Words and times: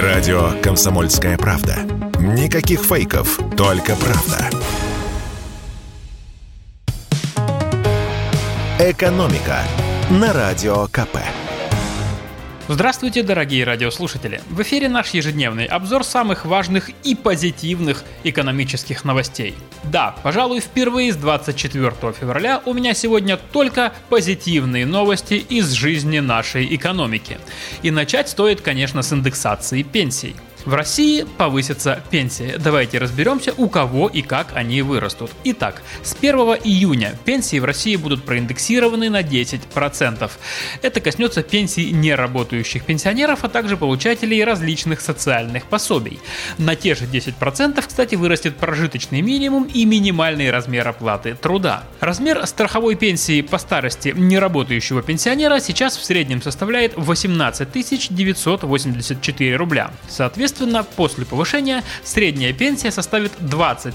Радио 0.00 0.52
«Комсомольская 0.62 1.36
правда». 1.36 1.76
Никаких 2.18 2.80
фейков, 2.80 3.38
только 3.58 3.94
правда. 3.94 4.48
«Экономика» 8.78 9.58
на 10.08 10.32
Радио 10.32 10.86
КП. 10.86 11.18
Здравствуйте, 12.72 13.22
дорогие 13.22 13.64
радиослушатели! 13.64 14.40
В 14.48 14.62
эфире 14.62 14.88
наш 14.88 15.10
ежедневный 15.10 15.66
обзор 15.66 16.04
самых 16.04 16.46
важных 16.46 16.88
и 17.04 17.14
позитивных 17.14 18.02
экономических 18.24 19.04
новостей. 19.04 19.54
Да, 19.84 20.16
пожалуй, 20.22 20.60
впервые 20.60 21.12
с 21.12 21.16
24 21.16 21.92
февраля 22.18 22.62
у 22.64 22.72
меня 22.72 22.94
сегодня 22.94 23.36
только 23.36 23.92
позитивные 24.08 24.86
новости 24.86 25.34
из 25.34 25.70
жизни 25.72 26.20
нашей 26.20 26.74
экономики. 26.74 27.36
И 27.82 27.90
начать 27.90 28.30
стоит, 28.30 28.62
конечно, 28.62 29.02
с 29.02 29.12
индексации 29.12 29.82
пенсий. 29.82 30.34
В 30.64 30.74
России 30.74 31.26
повысится 31.38 32.02
пенсии. 32.10 32.54
Давайте 32.56 32.98
разберемся, 32.98 33.52
у 33.56 33.68
кого 33.68 34.08
и 34.08 34.22
как 34.22 34.52
они 34.54 34.82
вырастут. 34.82 35.32
Итак, 35.42 35.82
с 36.04 36.14
1 36.14 36.34
июня 36.62 37.18
пенсии 37.24 37.58
в 37.58 37.64
России 37.64 37.96
будут 37.96 38.24
проиндексированы 38.24 39.10
на 39.10 39.22
10%. 39.22 40.30
Это 40.82 41.00
коснется 41.00 41.42
пенсий 41.42 41.90
неработающих 41.90 42.84
пенсионеров, 42.84 43.42
а 43.42 43.48
также 43.48 43.76
получателей 43.76 44.44
различных 44.44 45.00
социальных 45.00 45.64
пособий. 45.64 46.20
На 46.58 46.76
те 46.76 46.94
же 46.94 47.06
10%, 47.06 47.84
кстати, 47.84 48.14
вырастет 48.14 48.56
прожиточный 48.56 49.20
минимум 49.20 49.64
и 49.64 49.84
минимальный 49.84 50.50
размер 50.50 50.86
оплаты 50.86 51.34
труда. 51.34 51.82
Размер 51.98 52.46
страховой 52.46 52.94
пенсии 52.94 53.42
по 53.42 53.58
старости 53.58 54.14
неработающего 54.16 55.02
пенсионера 55.02 55.58
сейчас 55.58 55.96
в 55.96 56.04
среднем 56.04 56.40
составляет 56.40 56.92
18 56.96 57.68
984 58.10 59.56
рубля. 59.56 59.90
Соответственно, 60.08 60.51
Соответственно, 60.52 60.84
после 60.84 61.24
повышения 61.24 61.82
средняя 62.04 62.52
пенсия 62.52 62.90
составит 62.90 63.32
20 63.40 63.94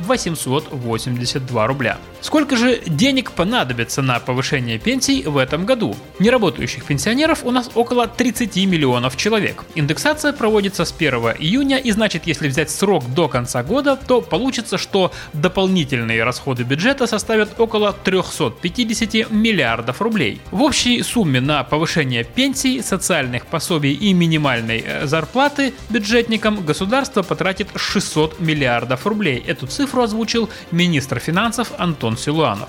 882 0.00 1.66
рубля. 1.66 1.98
Сколько 2.22 2.56
же 2.56 2.80
денег 2.86 3.32
понадобится 3.32 4.00
на 4.02 4.18
повышение 4.18 4.78
пенсий 4.78 5.22
в 5.24 5.36
этом 5.36 5.66
году? 5.66 5.94
Неработающих 6.18 6.84
пенсионеров 6.84 7.44
у 7.44 7.50
нас 7.50 7.70
около 7.74 8.08
30 8.08 8.56
миллионов 8.66 9.16
человек. 9.16 9.64
Индексация 9.74 10.32
проводится 10.32 10.84
с 10.84 10.92
1 10.92 11.14
июня 11.38 11.76
и 11.76 11.90
значит, 11.92 12.26
если 12.26 12.48
взять 12.48 12.70
срок 12.70 13.04
до 13.14 13.28
конца 13.28 13.62
года, 13.62 13.96
то 13.96 14.20
получится, 14.20 14.78
что 14.78 15.12
дополнительные 15.34 16.24
расходы 16.24 16.62
бюджета 16.62 17.06
составят 17.06 17.60
около 17.60 17.92
350 17.92 19.30
миллиардов 19.30 20.00
рублей. 20.00 20.40
В 20.50 20.62
общей 20.62 21.02
сумме 21.02 21.40
на 21.40 21.62
повышение 21.64 22.24
пенсий, 22.24 22.82
социальных 22.82 23.46
пособий 23.46 23.92
и 23.92 24.12
минимальной 24.14 24.82
э, 24.84 25.06
зарплаты 25.06 25.74
бюджетникам 25.98 26.64
государство 26.64 27.22
потратит 27.22 27.68
600 27.74 28.38
миллиардов 28.38 29.04
рублей. 29.04 29.42
Эту 29.44 29.66
цифру 29.66 30.02
озвучил 30.02 30.48
министр 30.70 31.18
финансов 31.18 31.72
Антон 31.76 32.16
Силуанов. 32.16 32.68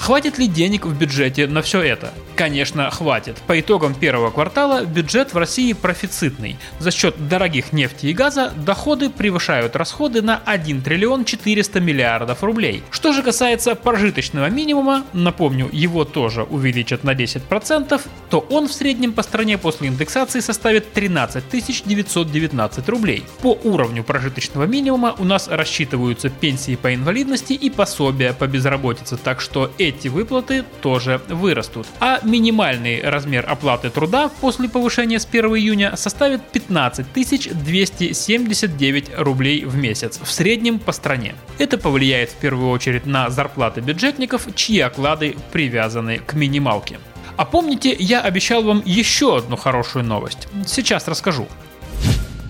Хватит 0.00 0.38
ли 0.38 0.46
денег 0.46 0.86
в 0.86 0.96
бюджете 0.96 1.46
на 1.46 1.60
все 1.60 1.82
это? 1.82 2.14
Конечно, 2.34 2.90
хватит. 2.90 3.36
По 3.46 3.60
итогам 3.60 3.94
первого 3.94 4.30
квартала 4.30 4.86
бюджет 4.86 5.34
в 5.34 5.36
России 5.36 5.74
профицитный. 5.74 6.56
За 6.78 6.90
счет 6.90 7.28
дорогих 7.28 7.74
нефти 7.74 8.06
и 8.06 8.14
газа 8.14 8.50
доходы 8.56 9.10
превышают 9.10 9.76
расходы 9.76 10.22
на 10.22 10.40
1 10.46 10.80
триллион 10.80 11.26
400 11.26 11.80
миллиардов 11.80 12.42
рублей. 12.42 12.82
Что 12.90 13.12
же 13.12 13.22
касается 13.22 13.74
прожиточного 13.74 14.48
минимума, 14.48 15.04
напомню, 15.12 15.68
его 15.70 16.06
тоже 16.06 16.44
увеличат 16.44 17.04
на 17.04 17.12
10%, 17.12 18.00
то 18.30 18.38
он 18.48 18.68
в 18.68 18.72
среднем 18.72 19.12
по 19.12 19.22
стране 19.22 19.58
после 19.58 19.88
индексации 19.88 20.40
составит 20.40 20.94
13 20.94 21.44
919 21.84 22.88
рублей. 22.88 23.24
По 23.42 23.52
уровню 23.64 24.02
прожиточного 24.02 24.64
минимума 24.64 25.14
у 25.18 25.24
нас 25.24 25.46
рассчитываются 25.46 26.30
пенсии 26.30 26.76
по 26.76 26.94
инвалидности 26.94 27.52
и 27.52 27.68
пособия 27.68 28.32
по 28.32 28.46
безработице, 28.46 29.18
так 29.18 29.42
что 29.42 29.70
эти 29.76 29.89
эти 29.90 30.08
выплаты 30.08 30.64
тоже 30.80 31.20
вырастут. 31.28 31.86
А 32.00 32.20
минимальный 32.22 33.02
размер 33.02 33.44
оплаты 33.48 33.90
труда 33.90 34.30
после 34.40 34.68
повышения 34.68 35.18
с 35.18 35.26
1 35.26 35.44
июня 35.56 35.96
составит 35.96 36.42
15 36.48 37.06
279 37.12 39.10
рублей 39.18 39.64
в 39.64 39.76
месяц 39.76 40.18
в 40.22 40.30
среднем 40.30 40.78
по 40.78 40.92
стране. 40.92 41.34
Это 41.58 41.76
повлияет 41.78 42.30
в 42.30 42.36
первую 42.36 42.70
очередь 42.70 43.06
на 43.06 43.30
зарплаты 43.30 43.80
бюджетников, 43.80 44.46
чьи 44.54 44.80
оклады 44.80 45.36
привязаны 45.52 46.18
к 46.18 46.34
минималке. 46.34 46.98
А 47.36 47.44
помните, 47.44 47.94
я 47.98 48.20
обещал 48.20 48.62
вам 48.62 48.82
еще 48.84 49.38
одну 49.38 49.56
хорошую 49.56 50.04
новость. 50.04 50.48
Сейчас 50.66 51.08
расскажу. 51.08 51.48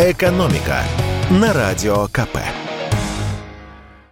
Экономика 0.00 0.82
на 1.30 1.52
радио 1.52 2.06
КП. 2.08 2.63